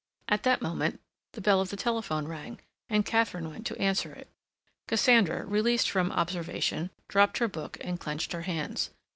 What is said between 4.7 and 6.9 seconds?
Cassandra, released from observation,